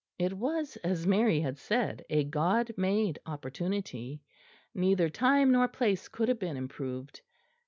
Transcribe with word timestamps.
It 0.17 0.33
was, 0.33 0.77
as 0.77 1.05
Mary 1.05 1.41
had 1.41 1.59
said, 1.59 2.05
a 2.09 2.23
God 2.23 2.71
made 2.75 3.19
opportunity. 3.27 4.23
Neither 4.73 5.09
time 5.09 5.51
nor 5.51 5.67
place 5.67 6.07
could 6.07 6.27
have 6.27 6.39
been 6.39 6.57
improved. 6.57 7.21